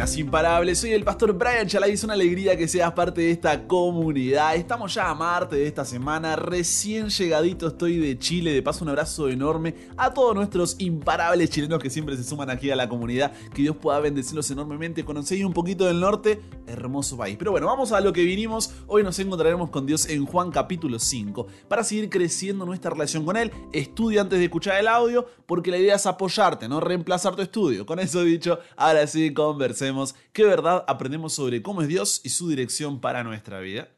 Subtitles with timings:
[0.00, 4.56] Imparables, soy el pastor Brian Chalai, es una alegría que seas parte de esta comunidad.
[4.56, 8.88] Estamos ya a Marte de esta semana, recién llegadito estoy de Chile, de paso un
[8.88, 13.32] abrazo enorme a todos nuestros imparables chilenos que siempre se suman aquí a la comunidad,
[13.54, 17.36] que Dios pueda bendecirlos enormemente, conocéis un poquito del norte, hermoso país.
[17.38, 20.98] Pero bueno, vamos a lo que vinimos, hoy nos encontraremos con Dios en Juan capítulo
[20.98, 25.70] 5, para seguir creciendo nuestra relación con Él, estudia antes de escuchar el audio, porque
[25.70, 27.84] la idea es apoyarte, no reemplazar tu estudio.
[27.84, 29.89] Con eso dicho, ahora sí, conversemos
[30.32, 33.88] qué verdad aprendemos sobre cómo es Dios y su dirección para nuestra vida.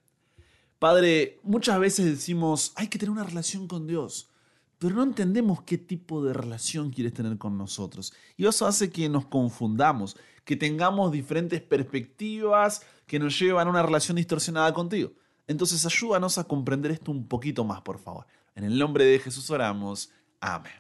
[0.79, 4.29] Padre, muchas veces decimos, hay que tener una relación con Dios,
[4.79, 8.13] pero no entendemos qué tipo de relación quieres tener con nosotros.
[8.37, 13.83] Y eso hace que nos confundamos, que tengamos diferentes perspectivas que nos llevan a una
[13.83, 15.13] relación distorsionada contigo.
[15.47, 18.27] Entonces ayúdanos a comprender esto un poquito más, por favor.
[18.55, 20.11] En el nombre de Jesús oramos.
[20.41, 20.73] Amén.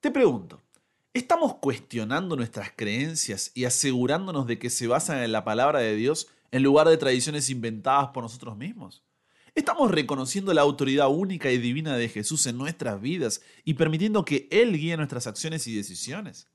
[0.00, 0.60] Te pregunto,
[1.14, 6.26] ¿Estamos cuestionando nuestras creencias y asegurándonos de que se basan en la palabra de Dios
[6.50, 9.04] en lugar de tradiciones inventadas por nosotros mismos?
[9.54, 14.48] ¿Estamos reconociendo la autoridad única y divina de Jesús en nuestras vidas y permitiendo que
[14.50, 16.48] Él guíe nuestras acciones y decisiones?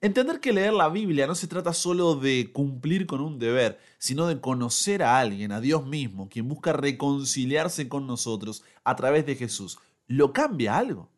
[0.00, 4.28] Entender que leer la Biblia no se trata solo de cumplir con un deber, sino
[4.28, 9.34] de conocer a alguien, a Dios mismo, quien busca reconciliarse con nosotros a través de
[9.34, 9.76] Jesús,
[10.06, 11.10] ¿lo cambia algo?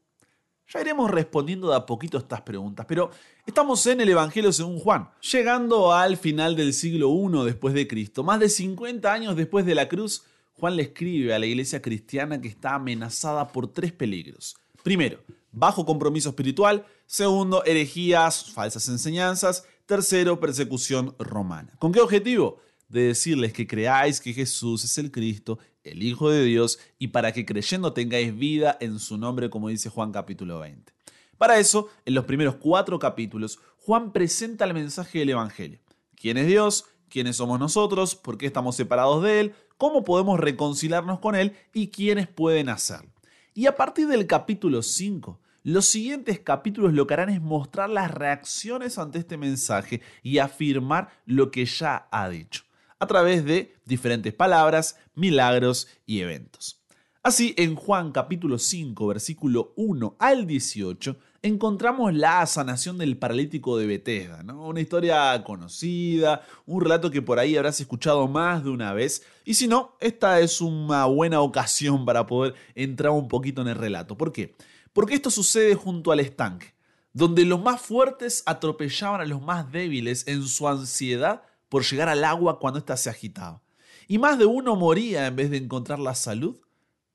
[0.72, 3.10] Ya iremos respondiendo de a poquito estas preguntas, pero
[3.44, 8.22] estamos en el Evangelio según Juan, llegando al final del siglo I después de Cristo,
[8.22, 10.22] más de 50 años después de la cruz,
[10.54, 14.56] Juan le escribe a la iglesia cristiana que está amenazada por tres peligros.
[14.84, 15.18] Primero,
[15.50, 21.72] bajo compromiso espiritual, segundo, herejías, falsas enseñanzas, tercero, persecución romana.
[21.80, 22.60] ¿Con qué objetivo?
[22.88, 27.32] De decirles que creáis que Jesús es el Cristo, el Hijo de Dios, y para
[27.32, 30.92] que creyendo tengáis vida en su nombre, como dice Juan capítulo 20.
[31.38, 35.78] Para eso, en los primeros cuatro capítulos, Juan presenta el mensaje del Evangelio.
[36.14, 36.84] ¿Quién es Dios?
[37.08, 38.14] ¿Quiénes somos nosotros?
[38.14, 39.54] ¿Por qué estamos separados de Él?
[39.78, 41.56] ¿Cómo podemos reconciliarnos con Él?
[41.72, 43.10] ¿Y quiénes pueden hacerlo?
[43.54, 48.10] Y a partir del capítulo 5, los siguientes capítulos lo que harán es mostrar las
[48.10, 52.64] reacciones ante este mensaje y afirmar lo que ya ha dicho
[53.00, 56.80] a través de diferentes palabras, milagros y eventos.
[57.22, 63.86] Así, en Juan capítulo 5, versículo 1 al 18, encontramos la sanación del paralítico de
[63.86, 64.66] Bethesda, ¿no?
[64.68, 69.54] una historia conocida, un relato que por ahí habrás escuchado más de una vez, y
[69.54, 74.16] si no, esta es una buena ocasión para poder entrar un poquito en el relato.
[74.16, 74.54] ¿Por qué?
[74.92, 76.74] Porque esto sucede junto al estanque,
[77.12, 82.24] donde los más fuertes atropellaban a los más débiles en su ansiedad por llegar al
[82.24, 83.62] agua cuando ésta se agitaba.
[84.06, 86.60] Y más de uno moría en vez de encontrar la salud.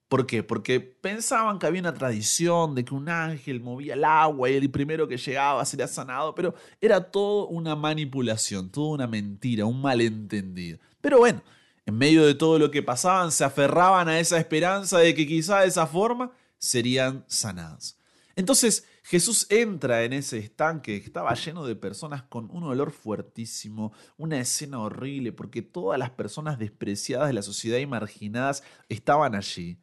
[0.08, 0.44] ¿Por qué?
[0.44, 4.72] Porque pensaban que había una tradición de que un ángel movía el agua y el
[4.72, 10.80] primero que llegaba sería sanado, pero era todo una manipulación, toda una mentira, un malentendido.
[11.02, 11.44] Pero bueno,
[11.86, 15.62] en medio de todo lo que pasaban, se aferraban a esa esperanza de que quizá
[15.62, 17.98] de esa forma serían sanados.
[18.38, 23.94] Entonces Jesús entra en ese estanque que estaba lleno de personas con un olor fuertísimo,
[24.18, 29.80] una escena horrible, porque todas las personas despreciadas de la sociedad y marginadas estaban allí.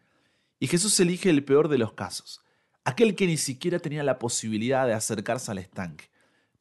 [0.58, 2.44] Y Jesús elige el peor de los casos,
[2.82, 6.10] aquel que ni siquiera tenía la posibilidad de acercarse al estanque,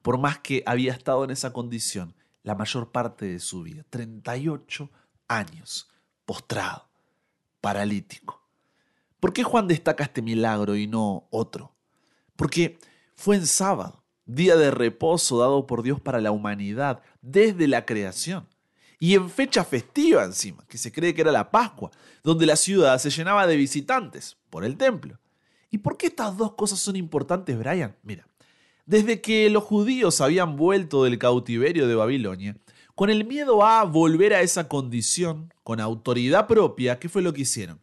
[0.04, 2.14] por más que había estado en esa condición
[2.44, 4.92] la mayor parte de su vida, 38
[5.28, 5.90] años,
[6.26, 6.88] postrado,
[7.60, 8.48] paralítico.
[9.20, 11.71] ¿Por qué Juan destaca este milagro y no otro?
[12.42, 12.80] Porque
[13.14, 18.48] fue en sábado, día de reposo dado por Dios para la humanidad desde la creación.
[18.98, 21.92] Y en fecha festiva encima, que se cree que era la Pascua,
[22.24, 25.20] donde la ciudad se llenaba de visitantes por el templo.
[25.70, 27.96] ¿Y por qué estas dos cosas son importantes, Brian?
[28.02, 28.26] Mira,
[28.88, 32.58] desde que los judíos habían vuelto del cautiverio de Babilonia,
[32.96, 37.42] con el miedo a volver a esa condición, con autoridad propia, ¿qué fue lo que
[37.42, 37.80] hicieron?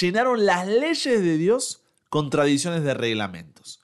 [0.00, 3.79] Llenaron las leyes de Dios con tradiciones de reglamentos.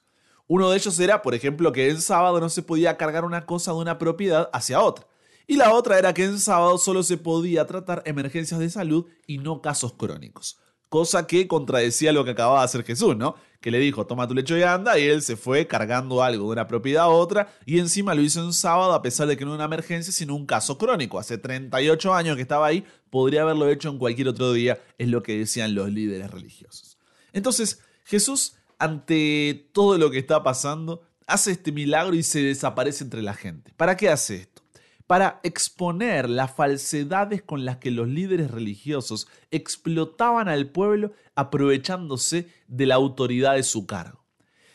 [0.47, 3.71] Uno de ellos era, por ejemplo, que en sábado no se podía cargar una cosa
[3.71, 5.05] de una propiedad hacia otra.
[5.45, 9.37] Y la otra era que en sábado solo se podía tratar emergencias de salud y
[9.37, 10.57] no casos crónicos.
[10.89, 13.35] Cosa que contradecía lo que acababa de hacer Jesús, ¿no?
[13.59, 16.51] Que le dijo, toma tu lecho y anda, y él se fue cargando algo de
[16.51, 19.51] una propiedad a otra, y encima lo hizo en sábado a pesar de que no
[19.51, 21.19] era una emergencia, sino un caso crónico.
[21.19, 25.23] Hace 38 años que estaba ahí, podría haberlo hecho en cualquier otro día, es lo
[25.23, 26.97] que decían los líderes religiosos.
[27.33, 33.21] Entonces, Jesús ante todo lo que está pasando, hace este milagro y se desaparece entre
[33.21, 33.73] la gente.
[33.75, 34.63] ¿Para qué hace esto?
[35.05, 42.85] Para exponer las falsedades con las que los líderes religiosos explotaban al pueblo aprovechándose de
[42.85, 44.25] la autoridad de su cargo.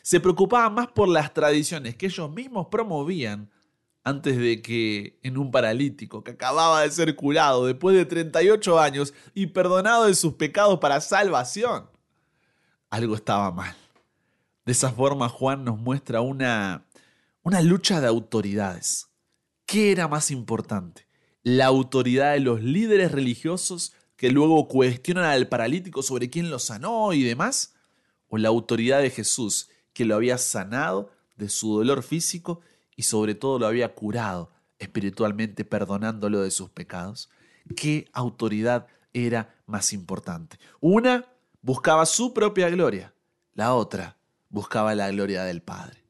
[0.01, 3.51] Se preocupaban más por las tradiciones que ellos mismos promovían
[4.03, 9.13] antes de que en un paralítico que acababa de ser curado después de 38 años
[9.33, 11.89] y perdonado de sus pecados para salvación.
[12.89, 13.75] Algo estaba mal.
[14.65, 16.85] De esa forma Juan nos muestra una,
[17.41, 19.09] una lucha de autoridades.
[19.65, 21.05] ¿Qué era más importante?
[21.41, 27.11] ¿La autoridad de los líderes religiosos que luego cuestionan al paralítico sobre quién lo sanó
[27.11, 27.73] y demás?
[28.29, 32.61] ¿O la autoridad de Jesús que lo había sanado de su dolor físico
[32.95, 37.29] y sobre todo lo había curado espiritualmente perdonándolo de sus pecados?
[37.75, 40.57] ¿Qué autoridad era más importante?
[40.79, 41.25] Una
[41.61, 43.13] buscaba su propia gloria,
[43.53, 44.17] la otra
[44.53, 46.03] buscaba la gloria del Padre.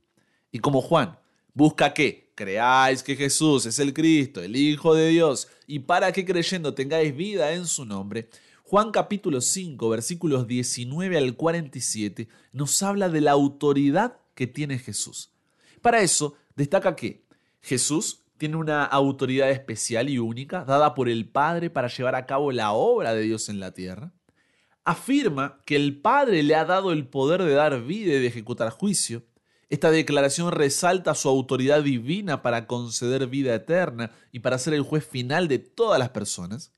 [0.51, 1.18] Y como Juan
[1.54, 6.25] busca que creáis que Jesús es el Cristo, el Hijo de Dios, y para que
[6.25, 8.30] creyendo tengáis vida en su nombre,
[8.63, 15.31] Juan capítulo 5 versículos 19 al 47 nos habla de la autoridad que tiene Jesús.
[15.81, 17.24] Para eso destaca que
[17.62, 22.51] Jesús tiene una autoridad especial y única dada por el Padre para llevar a cabo
[22.51, 24.12] la obra de Dios en la tierra.
[24.86, 28.70] Afirma que el Padre le ha dado el poder de dar vida y de ejecutar
[28.72, 29.24] juicio.
[29.70, 35.06] Esta declaración resalta su autoridad divina para conceder vida eterna y para ser el juez
[35.06, 36.74] final de todas las personas.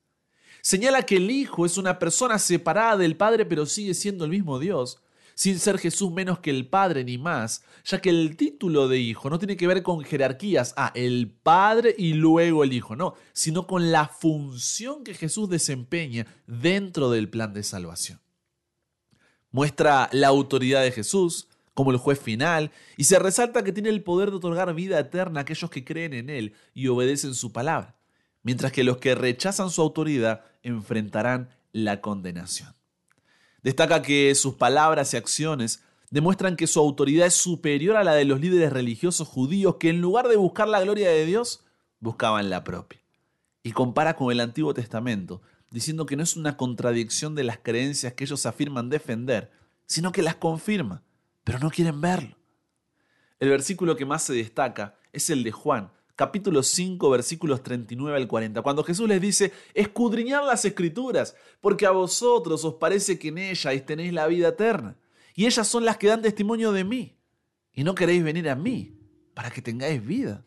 [0.62, 4.60] Señala que el Hijo es una persona separada del Padre pero sigue siendo el mismo
[4.60, 5.00] Dios
[5.36, 9.30] sin ser Jesús menos que el Padre ni más, ya que el título de hijo
[9.30, 13.68] no tiene que ver con jerarquías, ah, el Padre y luego el Hijo, no, sino
[13.68, 18.20] con la función que Jesús desempeña dentro del plan de salvación.
[19.52, 24.04] Muestra la autoridad de Jesús como el juez final y se resalta que tiene el
[24.04, 27.96] poder de otorgar vida eterna a aquellos que creen en Él y obedecen su palabra,
[28.42, 32.74] mientras que los que rechazan su autoridad enfrentarán la condenación.
[33.66, 35.82] Destaca que sus palabras y acciones
[36.12, 40.02] demuestran que su autoridad es superior a la de los líderes religiosos judíos que en
[40.02, 41.66] lugar de buscar la gloria de Dios,
[42.00, 43.02] buscaban la propia.
[43.64, 45.42] Y compara con el Antiguo Testamento,
[45.72, 49.50] diciendo que no es una contradicción de las creencias que ellos afirman defender,
[49.88, 51.02] sino que las confirma,
[51.44, 52.38] pero no quieren verlo.
[53.40, 58.28] El versículo que más se destaca es el de Juan, capítulo 5, versículos 39 al
[58.28, 63.38] 40, cuando Jesús les dice, escudriñad las escrituras, porque a vosotros os parece que en
[63.38, 64.98] ellas tenéis la vida eterna,
[65.36, 67.18] y ellas son las que dan testimonio de mí,
[67.74, 68.98] y no queréis venir a mí
[69.34, 70.46] para que tengáis vida.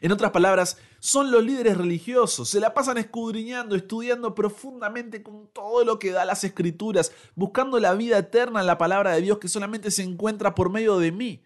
[0.00, 5.84] En otras palabras, son los líderes religiosos, se la pasan escudriñando, estudiando profundamente con todo
[5.84, 9.48] lo que da las escrituras, buscando la vida eterna en la palabra de Dios que
[9.48, 11.42] solamente se encuentra por medio de mí,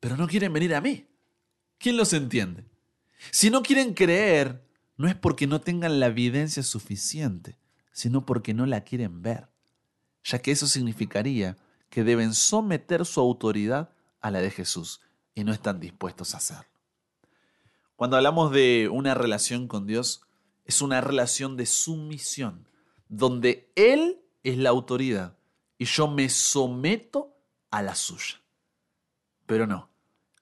[0.00, 1.06] pero no quieren venir a mí.
[1.78, 2.64] ¿Quién los entiende?
[3.30, 4.62] Si no quieren creer,
[4.96, 7.56] no es porque no tengan la evidencia suficiente,
[7.92, 9.48] sino porque no la quieren ver,
[10.24, 11.56] ya que eso significaría
[11.90, 13.90] que deben someter su autoridad
[14.20, 15.00] a la de Jesús
[15.34, 16.64] y no están dispuestos a hacerlo.
[17.94, 20.22] Cuando hablamos de una relación con Dios,
[20.64, 22.66] es una relación de sumisión,
[23.08, 25.36] donde Él es la autoridad
[25.78, 27.36] y yo me someto
[27.70, 28.40] a la suya.
[29.46, 29.88] Pero no,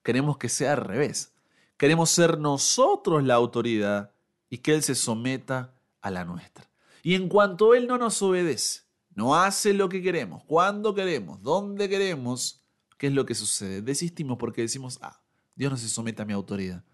[0.05, 1.33] Queremos que sea al revés.
[1.77, 4.12] Queremos ser nosotros la autoridad
[4.49, 6.71] y que Él se someta a la nuestra.
[7.03, 8.83] Y en cuanto Él no nos obedece,
[9.15, 12.61] no hace lo que queremos, cuando queremos, dónde queremos,
[12.99, 13.81] ¿qué es lo que sucede?
[13.83, 15.21] Desistimos porque decimos, ah,
[15.56, 16.85] Dios no se somete a mi autoridad.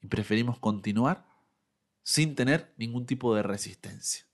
[0.00, 1.26] Y preferimos continuar
[2.02, 4.24] sin tener ningún tipo de resistencia.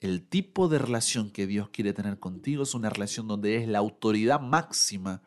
[0.00, 3.78] El tipo de relación que Dios quiere tener contigo es una relación donde es la
[3.78, 5.22] autoridad máxima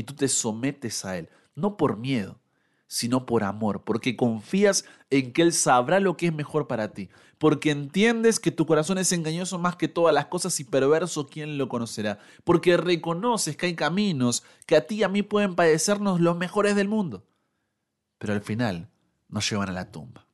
[0.00, 2.40] y tú te sometes a Él, no por miedo,
[2.86, 7.10] sino por amor, porque confías en que Él sabrá lo que es mejor para ti,
[7.36, 11.58] porque entiendes que tu corazón es engañoso más que todas las cosas y perverso, ¿quién
[11.58, 12.18] lo conocerá?
[12.44, 16.74] Porque reconoces que hay caminos que a ti y a mí pueden parecernos los mejores
[16.74, 17.26] del mundo,
[18.16, 18.88] pero al final
[19.28, 20.26] nos llevan a la tumba.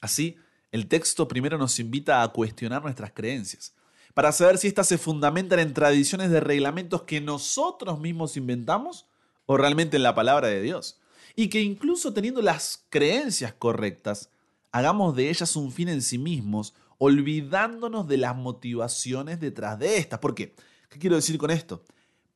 [0.00, 0.36] Así,
[0.70, 3.74] el texto primero nos invita a cuestionar nuestras creencias,
[4.14, 9.06] para saber si éstas se fundamentan en tradiciones de reglamentos que nosotros mismos inventamos
[9.46, 11.00] o realmente en la palabra de Dios.
[11.36, 14.30] Y que incluso teniendo las creencias correctas,
[14.70, 20.20] hagamos de ellas un fin en sí mismos, olvidándonos de las motivaciones detrás de estas.
[20.20, 20.54] ¿Por qué?
[20.88, 21.82] ¿Qué quiero decir con esto?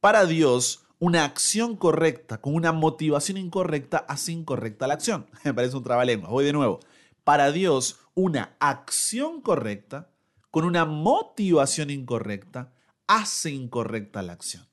[0.01, 5.27] Para Dios, una acción correcta con una motivación incorrecta hace incorrecta la acción.
[5.45, 6.29] Me parece un trabalengua.
[6.29, 6.81] Voy de nuevo.
[7.23, 10.11] Para Dios, una acción correcta
[10.59, 12.73] con una motivación incorrecta,
[13.07, 14.67] hace incorrecta la acción.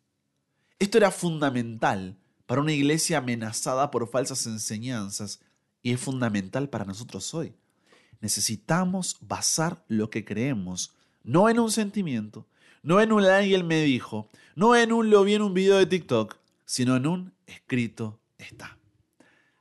[0.80, 5.42] Esto era fundamental para una iglesia amenazada por falsas enseñanzas
[5.84, 7.54] y es fundamental para nosotros hoy.
[8.20, 12.48] Necesitamos basar lo que creemos no en un sentimiento,
[12.82, 15.86] no en un alguien me dijo, no en un lo vi en un video de
[15.86, 18.80] TikTok, sino en un escrito está.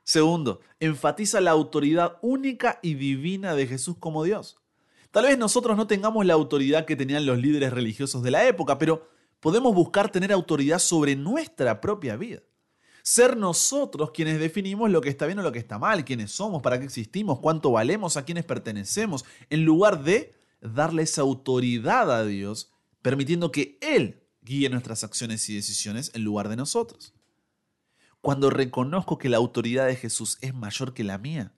[0.03, 4.57] Segundo, enfatiza la autoridad única y divina de Jesús como Dios.
[5.15, 8.77] Tal vez nosotros no tengamos la autoridad que tenían los líderes religiosos de la época,
[8.77, 12.41] pero podemos buscar tener autoridad sobre nuestra propia vida.
[13.01, 16.61] Ser nosotros quienes definimos lo que está bien o lo que está mal, quiénes somos,
[16.61, 22.25] para qué existimos, cuánto valemos, a quiénes pertenecemos, en lugar de darle esa autoridad a
[22.25, 27.13] Dios, permitiendo que Él guíe nuestras acciones y decisiones en lugar de nosotros.
[28.19, 31.53] Cuando reconozco que la autoridad de Jesús es mayor que la mía,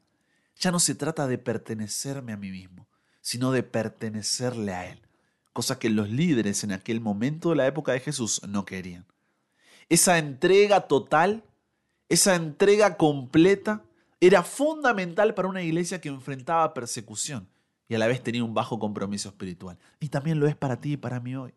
[0.57, 2.87] ya no se trata de pertenecerme a mí mismo,
[3.27, 5.01] sino de pertenecerle a Él,
[5.51, 9.05] cosa que los líderes en aquel momento de la época de Jesús no querían.
[9.89, 11.43] Esa entrega total,
[12.07, 13.83] esa entrega completa,
[14.21, 17.49] era fundamental para una iglesia que enfrentaba persecución
[17.89, 19.77] y a la vez tenía un bajo compromiso espiritual.
[19.99, 21.53] Y también lo es para ti y para mí hoy.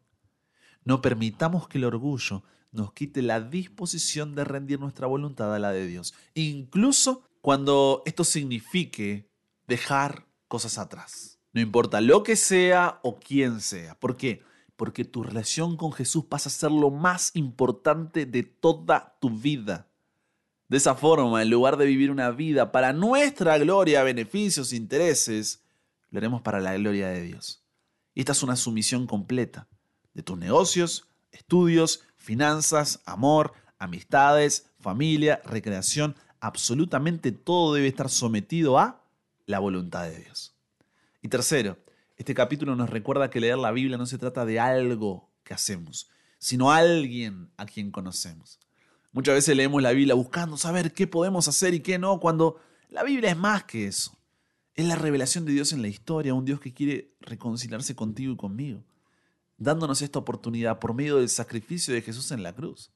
[0.82, 5.70] No permitamos que el orgullo nos quite la disposición de rendir nuestra voluntad a la
[5.70, 9.30] de Dios, incluso cuando esto signifique
[9.68, 11.39] dejar cosas atrás.
[11.52, 13.99] No importa lo que sea o quién sea.
[13.99, 14.42] ¿Por qué?
[14.76, 19.88] Porque tu relación con Jesús pasa a ser lo más importante de toda tu vida.
[20.69, 25.64] De esa forma, en lugar de vivir una vida para nuestra gloria, beneficios, intereses,
[26.11, 27.64] lo haremos para la gloria de Dios.
[28.14, 29.66] Y esta es una sumisión completa
[30.14, 39.02] de tus negocios, estudios, finanzas, amor, amistades, familia, recreación, absolutamente todo debe estar sometido a
[39.47, 40.54] la voluntad de Dios.
[41.22, 41.78] Y tercero,
[42.16, 46.10] este capítulo nos recuerda que leer la Biblia no se trata de algo que hacemos,
[46.38, 48.58] sino alguien a quien conocemos.
[49.12, 53.02] Muchas veces leemos la Biblia buscando saber qué podemos hacer y qué no, cuando la
[53.02, 54.16] Biblia es más que eso.
[54.74, 58.36] Es la revelación de Dios en la historia, un Dios que quiere reconciliarse contigo y
[58.36, 58.84] conmigo
[59.60, 62.90] dándonos esta oportunidad por medio del sacrificio de Jesús en la cruz.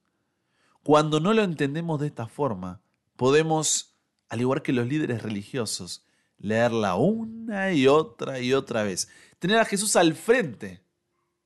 [0.83, 2.81] Cuando no lo entendemos de esta forma,
[3.17, 3.95] podemos,
[4.29, 6.05] al igual que los líderes religiosos,
[6.45, 9.09] leerla una y otra y otra vez.
[9.39, 10.85] Tener a Jesús al frente,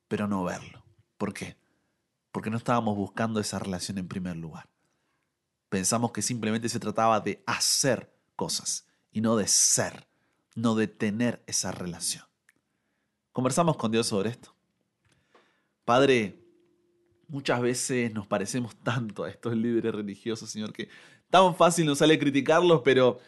[0.09, 0.85] pero no verlo.
[1.17, 1.57] ¿Por qué?
[2.33, 4.69] Porque no estábamos buscando esa relación en primer lugar.
[5.69, 10.09] Pensamos que simplemente se trataba de hacer cosas y no de ser,
[10.57, 12.25] no de tener esa relación.
[13.31, 14.53] Conversamos con Dios sobre esto.
[15.85, 16.45] Padre,
[17.29, 20.89] muchas veces nos parecemos tanto a estos líderes religiosos, Señor, que
[21.31, 23.21] tan fácil nos sale criticarlos, pero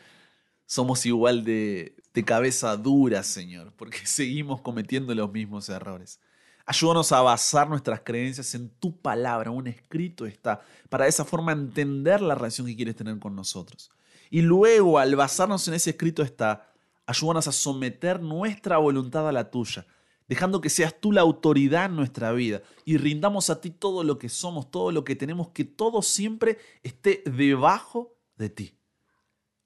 [0.71, 6.21] somos igual de, cabeza dura, Señor, porque seguimos cometiendo los mismos errores.
[6.65, 11.51] Ayúdanos a basar nuestras creencias en tu palabra, un escrito está, para de esa forma
[11.51, 13.91] entender la relación que quieres tener con nosotros.
[14.31, 16.73] Y luego, al basarnos en ese escrito está,
[17.05, 19.85] ayúdanos a someter nuestra voluntad a la tuya
[20.29, 24.21] dejando que seas tú la autoridad en nuestra vida y rindamos a ti todo lo
[24.21, 28.80] que somos, todo lo que tenemos, que todo siempre esté debajo de ti.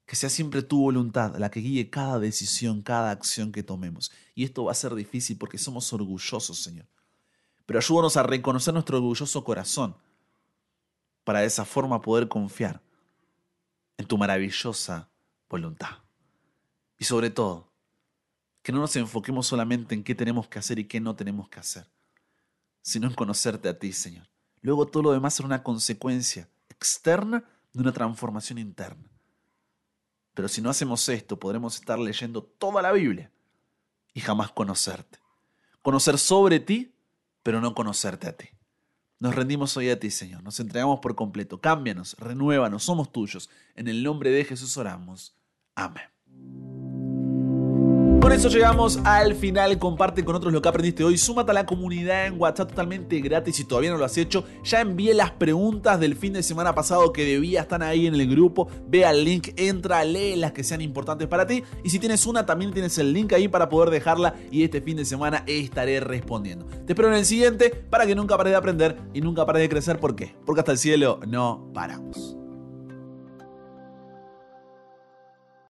[0.05, 4.11] Que sea siempre tu voluntad la que guíe cada decisión, cada acción que tomemos.
[4.35, 6.85] Y esto va a ser difícil porque somos orgullosos, Señor.
[7.65, 9.95] Pero ayúdanos a reconocer nuestro orgulloso corazón
[11.23, 12.81] para de esa forma poder confiar
[13.97, 15.09] en tu maravillosa
[15.49, 15.89] voluntad.
[16.97, 17.71] Y sobre todo,
[18.61, 21.59] que no nos enfoquemos solamente en qué tenemos que hacer y qué no tenemos que
[21.59, 21.87] hacer,
[22.81, 24.27] sino en conocerte a ti, Señor.
[24.61, 27.43] Luego todo lo demás será una consecuencia externa
[27.73, 29.03] de una transformación interna.
[30.35, 33.31] Pero si no hacemos esto, podremos estar leyendo toda la Biblia
[34.13, 35.17] y jamás conocerte.
[35.81, 36.93] Conocer sobre ti,
[37.41, 38.49] pero no conocerte a ti.
[39.19, 40.43] Nos rendimos hoy a ti, Señor.
[40.43, 41.61] Nos entregamos por completo.
[41.61, 43.49] Cámbianos, renuévanos, somos tuyos.
[43.75, 45.35] En el nombre de Jesús oramos.
[45.73, 46.14] Amén.
[48.25, 49.77] Con eso llegamos al final.
[49.77, 51.15] Comparte con otros lo que aprendiste hoy.
[51.15, 54.45] Súmate a la comunidad en WhatsApp totalmente gratis si todavía no lo has hecho.
[54.63, 58.27] Ya envié las preguntas del fin de semana pasado que debía estar ahí en el
[58.27, 58.67] grupo.
[58.87, 61.63] Ve al link, entra, lee las que sean importantes para ti.
[61.83, 64.33] Y si tienes una, también tienes el link ahí para poder dejarla.
[64.49, 66.65] Y este fin de semana estaré respondiendo.
[66.65, 69.69] Te espero en el siguiente para que nunca pares de aprender y nunca pares de
[69.69, 69.99] crecer.
[69.99, 70.35] ¿Por qué?
[70.47, 72.44] Porque hasta el cielo no paramos.